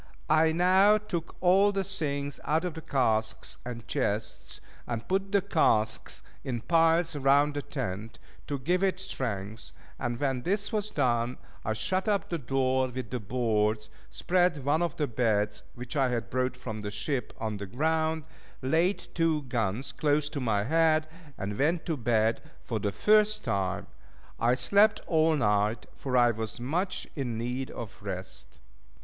I 0.31 0.51
now 0.51 0.97
took 0.97 1.35
all 1.41 1.71
the 1.71 1.83
things 1.83 2.39
out 2.43 2.65
of 2.65 2.73
the 2.73 2.81
casks 2.81 3.57
and 3.63 3.87
chests, 3.87 4.59
and 4.87 5.07
put 5.07 5.31
the 5.31 5.43
casks 5.43 6.23
in 6.43 6.61
piles 6.61 7.15
round 7.15 7.53
the 7.53 7.61
tent, 7.61 8.17
to 8.47 8.57
give 8.57 8.81
it 8.81 8.99
strength; 8.99 9.69
and 9.99 10.19
when 10.19 10.41
this 10.41 10.73
was 10.73 10.89
done, 10.89 11.37
I 11.63 11.73
shut 11.73 12.07
up 12.07 12.29
the 12.29 12.39
door 12.39 12.87
with 12.87 13.11
the 13.11 13.19
boards, 13.19 13.91
spread 14.09 14.65
one 14.65 14.81
of 14.81 14.97
the 14.97 15.05
beds 15.05 15.61
(which 15.75 15.95
I 15.95 16.09
had 16.09 16.31
brought 16.31 16.57
from 16.57 16.81
the 16.81 16.89
ship) 16.89 17.31
on 17.39 17.57
the 17.57 17.67
ground, 17.67 18.23
laid 18.63 19.07
two 19.13 19.43
guns 19.43 19.91
close 19.91 20.29
to 20.29 20.39
my 20.39 20.63
head, 20.63 21.05
and 21.37 21.59
went 21.59 21.85
to 21.85 21.95
bed 21.95 22.41
for 22.63 22.79
the 22.79 22.91
first 22.91 23.43
time. 23.43 23.85
I 24.39 24.55
slept 24.55 24.99
all 25.05 25.35
night, 25.35 25.85
for 25.95 26.17
I 26.17 26.31
was 26.31 26.59
much 26.59 27.05
in 27.15 27.37
need 27.37 27.69
of 27.69 28.01
rest. 28.01 28.57